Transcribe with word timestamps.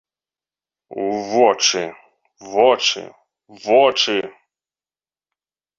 У 1.03 1.03
вочы, 1.31 1.83
вочы, 2.55 3.05
вочы. 3.69 4.19